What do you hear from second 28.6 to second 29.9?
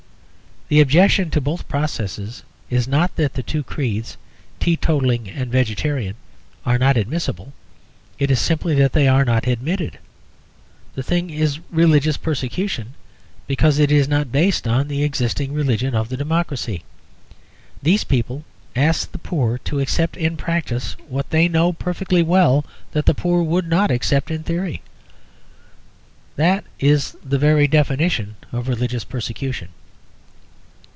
religious persecution.